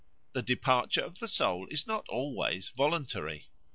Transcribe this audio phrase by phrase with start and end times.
[0.31, 3.49] The departure of the soul is not always voluntary.